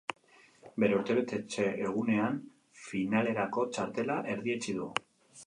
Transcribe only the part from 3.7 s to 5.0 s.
txartela erdietsi du.